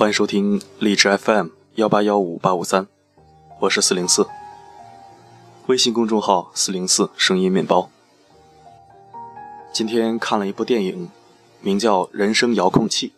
[0.00, 2.86] 欢迎收听荔枝 FM 幺八幺五八五三，
[3.60, 4.26] 我是四零四。
[5.66, 7.90] 微信公众号四零四声音面包。
[9.74, 11.10] 今天看了一部电影，
[11.60, 13.12] 名叫《人生遥控器》。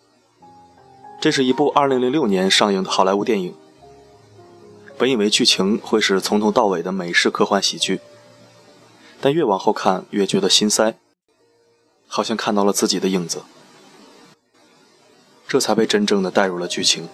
[1.20, 3.54] 这是一部二零零六年上映的好莱坞电影。
[4.98, 8.00] 本以为剧情会是从头到尾的美式科幻喜剧，
[9.20, 10.96] 但越往后看越觉得心塞，
[12.08, 13.42] 好像看到了自己的影子。
[15.52, 17.06] 这才被真正的带入了剧情。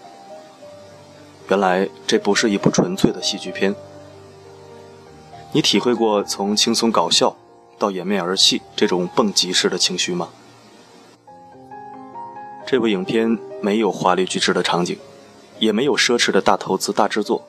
[1.48, 3.74] 原来这不是一部纯粹的喜剧片。
[5.51, 7.37] 你体会过从轻松搞笑
[7.80, 10.28] 到掩面而泣这种蹦极式的情绪吗？
[12.64, 14.97] 这部影片没有华丽巨制的场景，
[15.59, 17.45] 也没有奢侈的大投资大制作，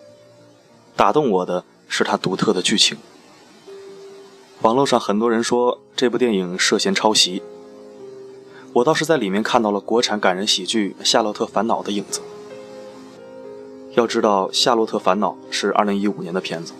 [0.96, 2.98] 打动我的是它独特的剧情。
[4.64, 7.44] 网络上很多人说这部电影涉嫌抄袭。
[8.72, 12.22] 我倒是在里面看到了国产感人喜剧《夏洛特烦恼》的影子。
[13.96, 16.74] 要知道，《夏洛特烦恼》是2015年的片子，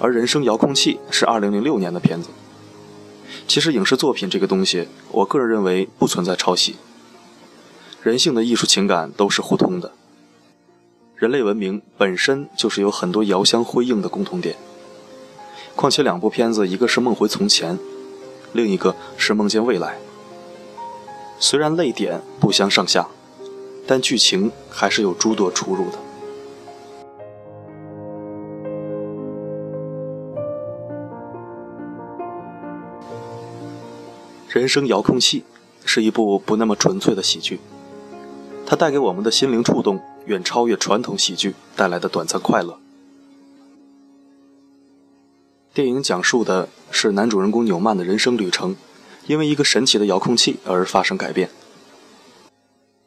[0.00, 2.30] 而《人生遥控器》是2006年的片子。
[3.46, 6.76] 其实，影视作品这个东西，我个人认为不存在抄袭。
[8.02, 9.92] 人性的艺术情感都是互通的，
[11.14, 14.56] 人类文明本身就是有很多遥相辉映的共同点。
[15.76, 17.78] 况且，两部片子，一个是梦回从前，
[18.52, 19.96] 另一个是梦见未来。
[21.40, 23.08] 虽然泪点不相上下，
[23.86, 25.98] 但剧情还是有诸多出入的。
[34.48, 35.44] 人生遥控器
[35.84, 37.60] 是一部不那么纯粹的喜剧，
[38.66, 42.78] 它带给我们的心灵触动远超越传统喜剧带来的短暂快乐。
[45.72, 48.74] 电影讲述的是男主人公纽曼的人生旅程。
[49.28, 51.50] 因为一个神奇的遥控器而发生改变。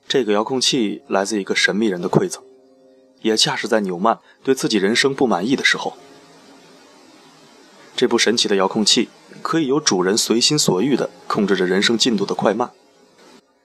[0.07, 2.43] 这个遥控器来自一个神秘人的馈赠，
[3.21, 5.97] 也恰是在纽曼对自己人生不满意的时候。
[7.95, 9.09] 这部神奇的遥控器
[9.41, 12.69] 可以由主人随心所欲地控制着人生进度的快慢，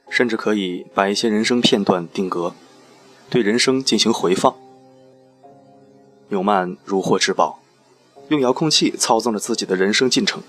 [0.08, 2.54] 甚至可以把一些人生片段定格，
[3.28, 4.56] 对人生进行回放。
[6.28, 7.60] 纽曼如获至宝，
[8.28, 10.42] 用遥控器操纵着自己的人生进程，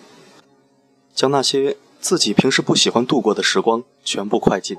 [1.13, 1.75] 将那些。
[2.07, 4.77] 自己平时不喜欢度过的时光全部快进，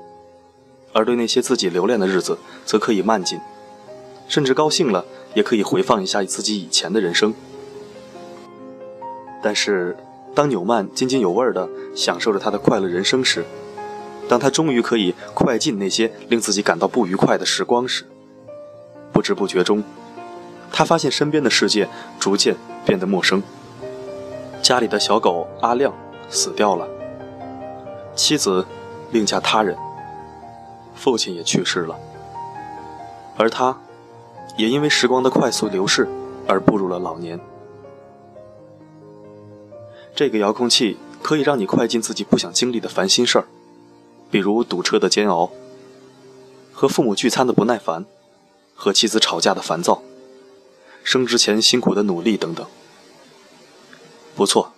[0.93, 3.39] 而对那些自己留恋的日子则可以慢进，
[4.27, 7.31] 甚至高兴了也可以回放一下自己以前的人生。
[9.43, 9.95] 但是，
[10.33, 13.45] 当纽曼津津有味地享受着他的快乐人生时，
[14.27, 18.05] 当他终于可以快进那些令自己感到不愉快的时光时，
[19.13, 19.83] 不知不觉中，
[20.71, 21.87] 他发现身边的世界
[22.19, 23.43] 逐渐变得陌生。
[24.63, 25.93] 家里的小狗阿亮
[26.27, 26.89] 死掉了。
[28.19, 28.65] 妻子
[29.11, 29.77] 另嫁他人，
[30.93, 31.97] 父亲也去世了，
[33.37, 33.79] 而他，
[34.57, 36.05] 也因为时光的快速流逝
[36.45, 37.39] 而步入了老年。
[40.13, 43.45] 这个遥控器可以让你快进自己不想经历的烦心事儿，
[44.29, 45.49] 比如堵车的煎熬，
[46.73, 48.05] 和父母聚餐的不耐烦，
[48.75, 50.01] 和妻子吵架的烦躁，
[51.05, 52.67] 升职前辛苦的努力等等。
[54.35, 54.73] 不错。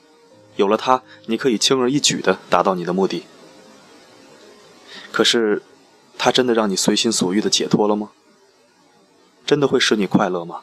[0.57, 3.23] 有了它，你可以轻而易举地达到你的目的。
[5.11, 5.61] 可是，
[6.17, 8.11] 它真的让你随心所欲地解脱了吗？
[9.45, 10.61] 真的会使你快乐吗？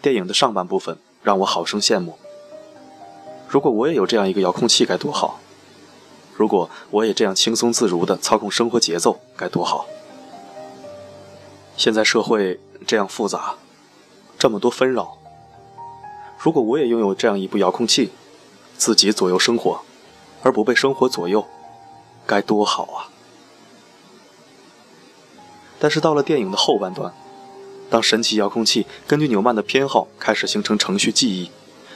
[0.00, 2.18] 电影的上半部分让我好生羡慕。
[3.48, 5.40] 如果我也有这样一个遥控器该多好！
[6.34, 9.86] 如果我也这样轻松自如地操控生活节奏该多好！
[11.76, 13.56] 现在社会这样复杂，
[14.38, 15.18] 这么多纷扰。
[16.38, 18.10] 如果我也拥有这样一部遥控器，
[18.76, 19.82] 自己左右生活，
[20.42, 21.46] 而不被生活左右，
[22.26, 23.08] 该多好啊！
[25.78, 27.12] 但是到了电影的后半段，
[27.90, 31.50] 当神奇遥控器根据纽曼的偏好开始形成程序记忆，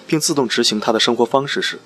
[0.07, 1.81] 并自动执行他的生活方式时，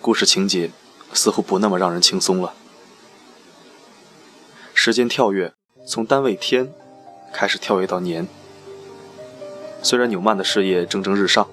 [0.00, 0.70] 故事情节
[1.12, 2.54] 似乎不那么让人轻松了。
[4.72, 5.52] 时间跳跃
[5.86, 6.72] 从单位天
[7.32, 8.28] 开始跳跃到年。
[9.82, 11.48] 虽然纽曼的事业蒸蒸日上，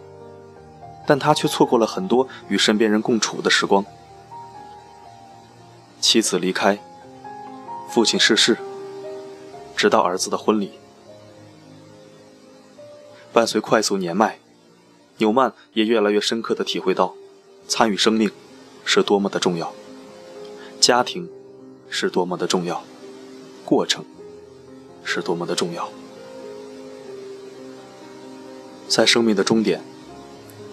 [1.05, 3.85] 但他却错过了很多与身边人共处的时光。
[5.99, 6.79] 妻子离开，
[7.89, 8.57] 父亲逝世，
[9.75, 10.71] 直到儿子的婚礼。
[13.33, 14.39] 伴随快速年迈，
[15.17, 17.13] 纽曼也越来越深刻地体会到，
[17.67, 18.31] 参与生命
[18.85, 19.73] 是多么的重要，
[20.79, 21.29] 家庭
[21.89, 22.83] 是多么的重要，
[23.65, 24.05] 过程
[25.03, 25.89] 是多么的重要。
[28.87, 29.83] 在生命的终点，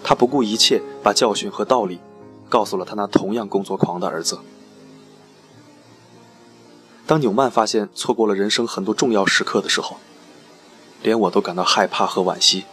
[0.03, 1.99] 他不顾一切把教训和道理
[2.49, 4.37] 告诉了他那同样工作狂的儿子。
[7.05, 9.97] 当纽曼发现错过了人生很多重要时刻的时候，
[11.01, 12.65] 连我都感到害怕和惋惜，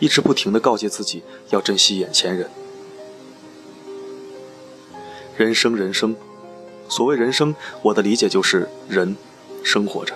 [0.00, 2.50] 一直不停地告诫自己要珍惜眼前人。
[5.36, 6.14] 人生，人生，
[6.88, 9.16] 所谓人生，我的理解就是人
[9.62, 10.14] 生活着，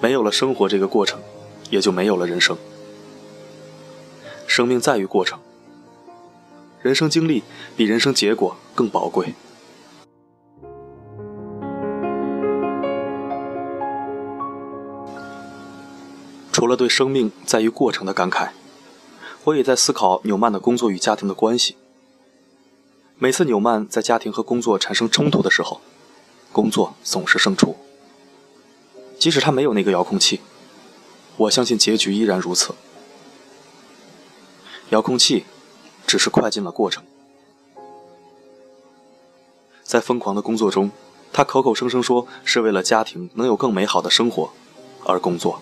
[0.00, 1.20] 没有了生活这个过程，
[1.70, 2.56] 也就没有了人生。
[4.50, 5.38] 生命在于过程，
[6.82, 7.44] 人生经历
[7.76, 9.32] 比人生结果更宝贵。
[16.50, 18.48] 除了对生命在于过程的感慨，
[19.44, 21.76] 我也在思考纽曼的工作与家庭的关系。
[23.20, 25.80] 每次纽曼在家庭和工作产生冲突的时候，
[26.50, 27.76] 工作总是胜出。
[29.16, 30.40] 即使他没有那个遥控器，
[31.36, 32.74] 我相信结局依然如此。
[34.90, 35.44] 遥控器
[36.06, 37.02] 只是快进了过程。
[39.82, 40.90] 在疯狂的工作中，
[41.32, 44.50] 他口口声声说是为了家庭能有更美好的生活
[45.04, 45.60] 而工作，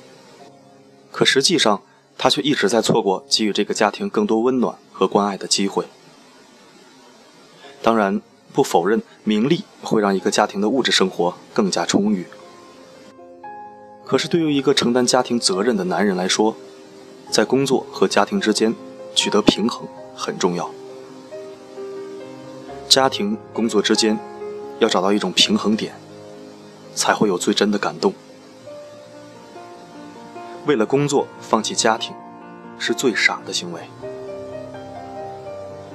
[1.11, 1.81] 可实际上
[2.19, 5.87] 他却一直在错过给予这个家庭更多温暖和关爱的机会。
[7.81, 8.21] 当然，
[8.53, 12.27] 不否认名利会让一个家庭的物质生活更加充裕。
[14.05, 16.57] 可是，对于一个承担家庭责任的男人来说，
[17.31, 18.75] 在工作和家庭之间
[19.19, 19.85] 取得平衡
[20.15, 20.71] 很重要。
[22.89, 24.17] 家庭、工作之间
[24.79, 25.93] 要找到一种平衡点，
[26.95, 28.15] 才会有最真的感动。
[30.67, 32.15] 为了工作放弃家庭，
[32.79, 33.81] 是最傻的行为。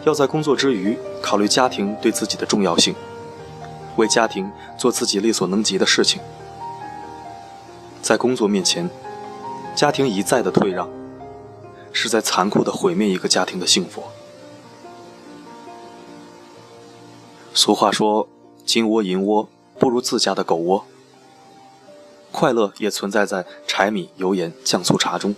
[0.03, 2.93] 要在工作之余考虑家庭对自己的重要性，
[3.95, 6.21] 为家庭做自己力所能及的事情。
[8.01, 8.89] 在工作面前，
[9.73, 10.89] 家庭一再的退让，
[11.93, 14.03] 是在残酷的毁灭一个家庭的幸福。
[17.53, 18.27] 俗话说
[18.65, 19.47] ：“金窝银窝
[19.79, 20.85] 不如自家的狗窝。”
[22.33, 25.35] 快乐也存在在柴米油盐酱醋茶中。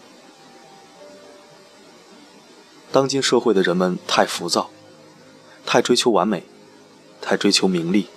[2.90, 4.70] 当今社会的人们太浮躁，
[5.66, 6.46] 太追求完美，
[7.22, 8.08] 太追求名利，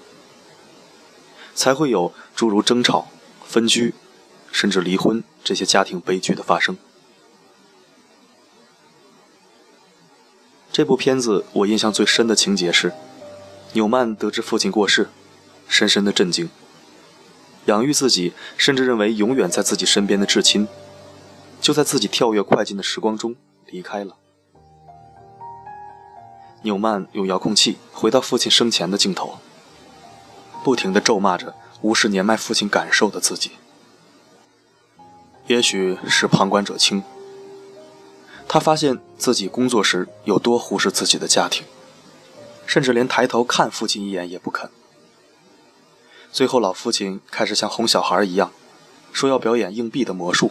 [1.56, 3.08] 才会有诸如争吵、
[3.44, 3.92] 分居，
[4.52, 6.76] 甚至离婚这些家庭悲剧的发生。
[10.78, 12.92] 这部片子我印象最深的情节是，
[13.72, 15.08] 纽曼得知父亲过世，
[15.66, 16.48] 深深的震惊。
[17.64, 20.68] 养育自己，甚至认为永远在自己身边的至亲，
[21.60, 23.34] 就在自己跳跃快进的时光中
[23.66, 24.14] 离开了。
[26.62, 29.40] 纽曼用遥控器回到父亲生前的镜头，
[30.62, 33.50] 不停地咒骂着无视年迈父亲感受的自己。
[35.48, 37.02] 也许是旁观者清，
[38.48, 41.66] 他发现自己工作时有多忽视自己的家庭，
[42.66, 44.70] 甚至连抬头看父亲一眼也不肯。
[46.32, 48.50] 最后，老父亲开始像哄小孩一样，
[49.12, 50.50] 说要表演硬币的魔术，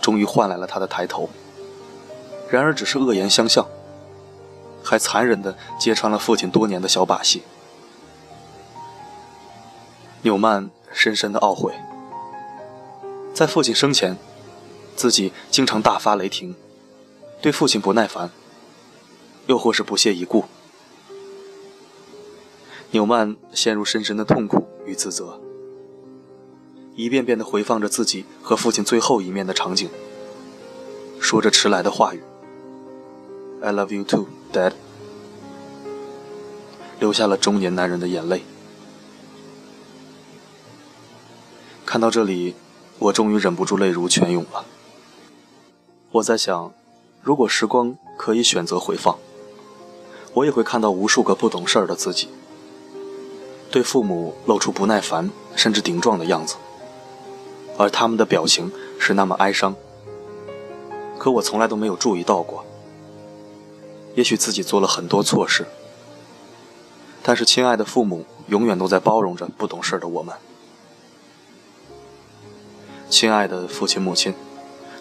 [0.00, 1.28] 终于换来了他的抬头。
[2.50, 3.66] 然而，只是恶言相向。
[4.84, 7.42] 还残忍地揭穿了父亲多年的小把戏。
[10.22, 11.72] 纽曼深深的懊悔，
[13.32, 14.16] 在父亲生前，
[14.96, 16.56] 自己经常大发雷霆，
[17.42, 18.30] 对父亲不耐烦，
[19.48, 20.44] 又或是不屑一顾。
[22.92, 25.40] 纽曼陷入深深的痛苦与自责，
[26.94, 29.90] 一遍遍地回放着自己和父亲最后一面的场景，
[31.20, 32.22] 说着迟来的话语。
[33.60, 34.74] I love you too, Dad。
[37.00, 38.42] 流下了中年男人的眼泪。
[41.84, 42.54] 看到这里，
[43.00, 44.64] 我终于忍不住泪如泉涌了。
[46.12, 46.72] 我在想，
[47.22, 49.16] 如果时光可以选择回放，
[50.34, 52.28] 我也会看到无数个不懂事儿的自己，
[53.70, 56.56] 对父母露出不耐烦甚至顶撞的样子，
[57.78, 59.76] 而他们的表情是那么哀伤。
[61.16, 62.64] 可我从来都没有注意到过。
[64.16, 65.64] 也许自己做了很多错事，
[67.22, 70.34] 但是亲爱的父母永远都在包容着不懂事儿的我们。
[73.08, 74.34] 亲爱的父亲母亲，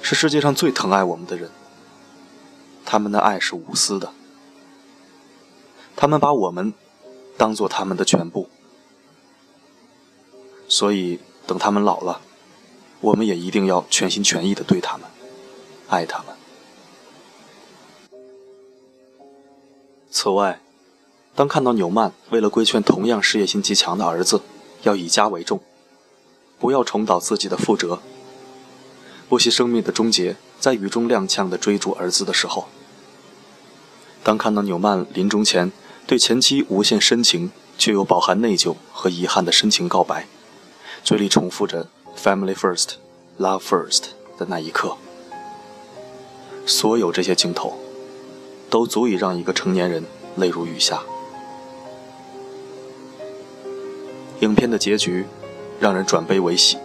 [0.03, 1.49] 是世界上最疼爱我们的人。
[2.91, 4.11] 他们的爱是无私的，
[5.95, 6.73] 他们把我们
[7.37, 8.49] 当做他们的全部。
[10.67, 12.19] 所以，等他们老了，
[12.99, 15.07] 我们也一定要全心全意的对他们，
[15.87, 16.35] 爱他们。
[20.11, 20.59] 此外，
[21.33, 24.41] 当看到纽曼为了规劝同样事业心极强的儿子，
[24.83, 25.61] 要以家为重，
[26.59, 28.01] 不要重蹈自己的覆辙，
[29.29, 32.67] 不惜生命的终结，在雨中踉跄的追逐儿子的时候；
[34.23, 35.71] 当看到纽曼临终前
[36.05, 40.27] 对前妻无限深情，却又饱含内疚和遗憾的深情告白，
[41.03, 42.91] 嘴里重复着 “family first,
[43.39, 44.03] love first”
[44.37, 44.95] 的那一刻，
[46.65, 47.79] 所有这些镜头，
[48.69, 50.03] 都足以让一个成年人
[50.35, 51.01] 泪如雨下。
[54.41, 55.25] 影片的结局，
[55.79, 56.77] 让人转悲为喜。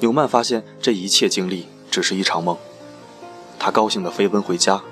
[0.00, 2.56] 纽曼发现这一切经历只是一场梦，
[3.58, 4.82] 他高兴地飞奔回家。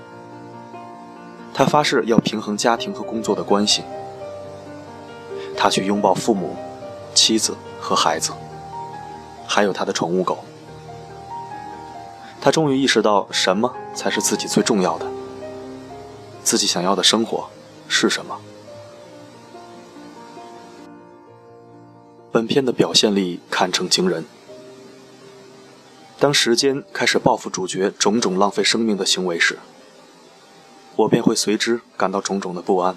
[1.59, 3.83] 他发誓要平衡家庭和工作的关系。
[5.57, 6.55] 他去拥抱父母、
[7.17, 8.31] 妻子和孩子，
[9.45, 10.39] 还有他的宠物狗。
[12.41, 15.07] 他终于意识到什么才是自己最重要的，
[16.45, 17.49] 自己想要的生活
[17.89, 18.39] 是什么。
[22.31, 24.25] 本片的表现力堪称惊人。
[26.21, 29.59] 当时间开始报复主角种种浪费生命的行为时，
[30.99, 32.97] 我便会随之感到种种的不安，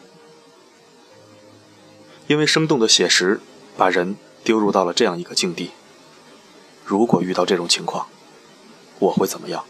[2.25, 3.39] 因为生动的写实
[3.77, 5.69] 把人丢入到了这样一个境地。
[6.83, 8.07] 如果遇到这种情况，
[8.97, 9.63] 我会怎么样？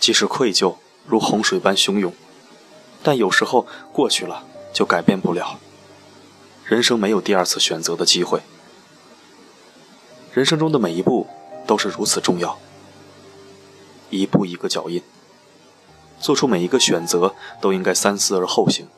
[0.00, 2.14] 即使愧疚如洪水般汹涌，
[3.02, 5.60] 但有时候过去了就改变不了。
[6.64, 8.40] 人生没有第二次选择的机会，
[10.32, 11.26] 人生中的每一步
[11.66, 12.58] 都是如此重要。
[14.10, 15.02] 一步一个脚印，
[16.20, 18.88] 做出每一个选择都应该三思而后行，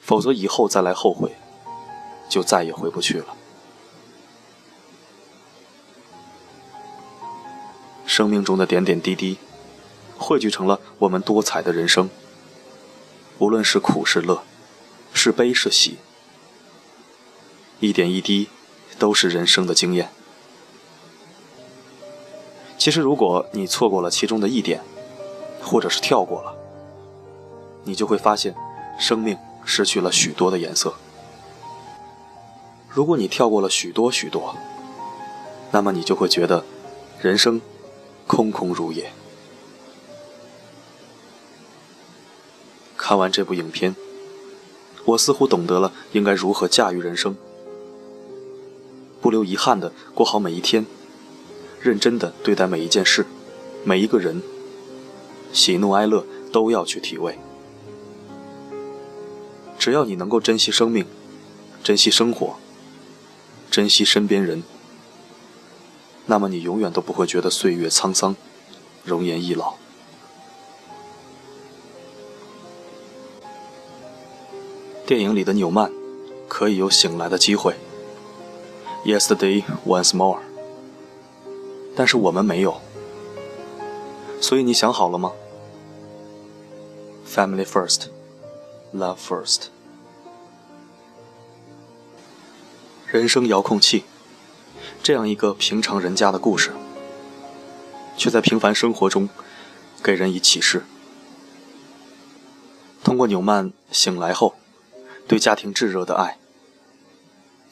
[0.00, 1.36] 否则以后再来后悔，
[2.28, 3.36] 就再也回不去了。
[8.06, 9.38] 生命中的点点滴滴，
[10.16, 12.08] 汇聚成了我们多彩的人生。
[13.38, 14.42] 无论是苦是乐，
[15.12, 15.98] 是悲是喜，
[17.80, 18.48] 一点一滴，
[18.98, 20.10] 都是人生的经验。
[22.86, 24.80] 其实，如果你错过了其中的一点，
[25.60, 26.54] 或者是跳过了，
[27.82, 28.54] 你就会发现，
[28.96, 30.94] 生命失去了许多的颜色。
[32.88, 34.54] 如果你跳过了许多许多，
[35.72, 36.62] 那么你就会觉得，
[37.20, 37.60] 人生
[38.28, 39.10] 空空如也。
[42.96, 43.96] 看完这部影片，
[45.06, 47.36] 我似乎懂得了应该如何驾驭人生，
[49.20, 50.86] 不留遗憾的过好每一天。
[51.86, 53.24] 认真的对待每一件事，
[53.84, 54.42] 每一个人，
[55.52, 57.38] 喜怒哀乐都要去体味。
[59.78, 61.06] 只要你能够珍惜生命，
[61.84, 62.56] 珍惜生活，
[63.70, 64.64] 珍惜身边人，
[66.26, 68.34] 那么你永远都不会觉得岁月沧桑，
[69.04, 69.74] 容颜易老。
[75.06, 75.92] 电影里的纽曼
[76.48, 77.76] 可以有醒来的机会。
[79.04, 80.40] Yesterday once more。
[81.96, 82.78] 但是我们没有，
[84.38, 85.32] 所以你想好了吗
[87.26, 88.08] ？Family first,
[88.94, 89.68] love first。
[93.06, 94.04] 人生遥控器，
[95.02, 96.72] 这样一个平常人家的故事，
[98.18, 99.30] 却在平凡生活中
[100.02, 100.84] 给人以启示。
[103.02, 104.54] 通过纽曼醒来后
[105.26, 106.36] 对家庭炙热的爱，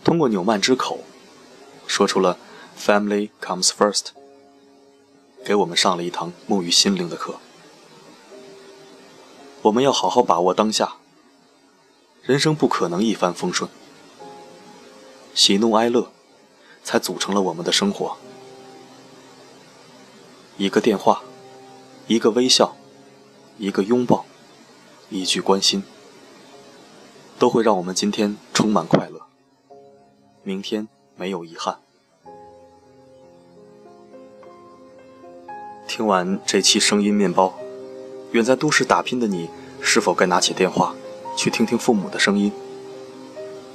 [0.03, 1.01] 通过纽曼之口
[1.87, 2.39] 说出了。
[2.79, 4.09] Family comes first，
[5.45, 7.37] 给我们上了一堂沐浴心灵的课。
[9.63, 10.97] 我们要好好把握当下。
[12.23, 13.71] 人生不可能一帆风顺，
[15.35, 16.11] 喜怒哀乐
[16.83, 18.17] 才组成了我们的生活。
[20.57, 21.23] 一个电话，
[22.07, 22.77] 一个微笑，
[23.59, 24.25] 一个拥抱，
[25.11, 25.83] 一句关心，
[27.39, 29.21] 都会让我们今天充满快乐，
[30.43, 31.84] 明天没有遗憾。
[35.97, 37.55] 听完这期声音面包，
[38.33, 39.49] 远在都市打拼的你，
[39.81, 40.93] 是否该拿起电话
[41.37, 42.51] 去听听父母的声音？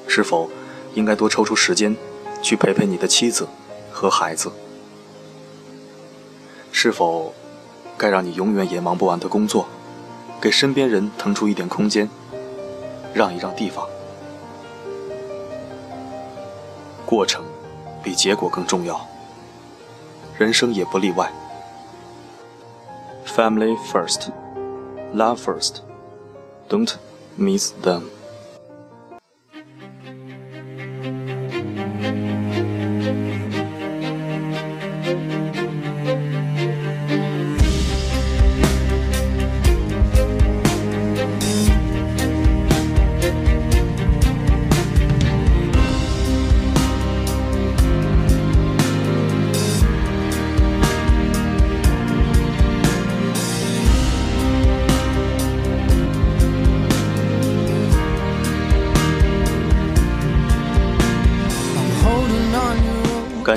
[0.05, 0.49] 是否
[0.95, 1.95] 应该多抽出时间
[2.41, 3.47] 去陪陪你的妻子
[3.89, 4.51] 和孩子？
[6.73, 7.33] 是否
[7.97, 9.65] 该让你永远也忙不完的工作，
[10.41, 12.09] 给身边人腾出一点空间，
[13.13, 13.88] 让一让地方？
[17.05, 17.45] 过程
[18.03, 19.07] 比结果更重要，
[20.38, 21.31] 人生也不例外。
[23.39, 24.31] Family first,
[25.13, 25.81] love first.
[26.67, 26.98] Don't
[27.38, 28.12] miss them.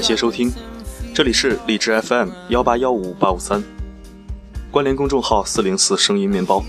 [0.02, 0.52] 感谢收听，
[1.14, 3.62] 这里是荔枝 FM 幺八幺五八五三，
[4.68, 6.60] 关联公众号四零四声音面包，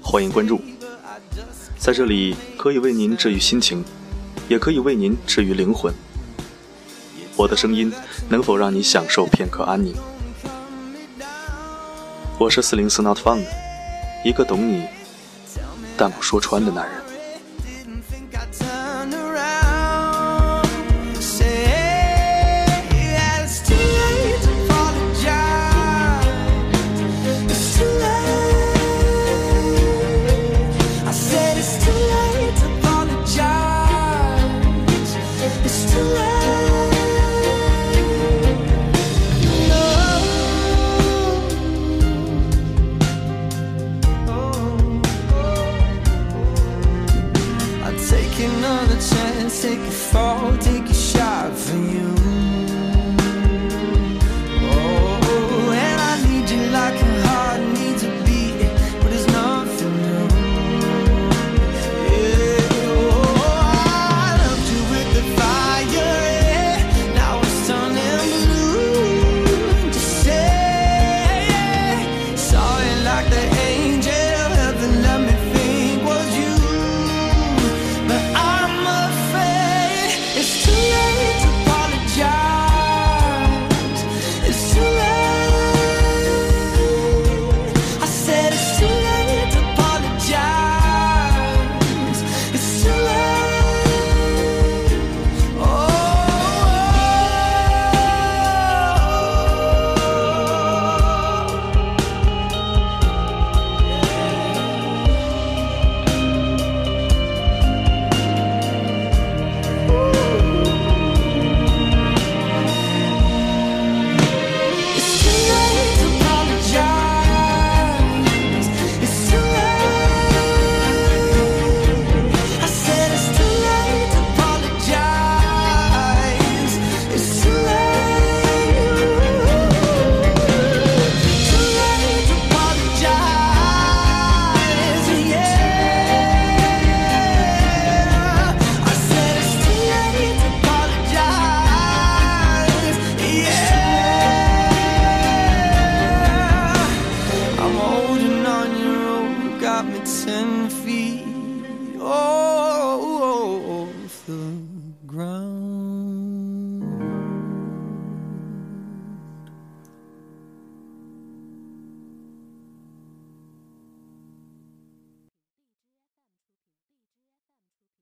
[0.00, 0.58] 欢迎关注。
[1.76, 3.84] 在这里可以为您治愈心情，
[4.48, 5.92] 也可以为您治愈灵魂。
[7.36, 7.92] 我的声音
[8.30, 9.94] 能否让你享受片刻安宁？
[12.38, 13.44] 我是四零四 Not Found，
[14.24, 14.86] 一个懂你
[15.94, 17.01] 但不说穿的男人。
[31.84, 32.71] Tonight.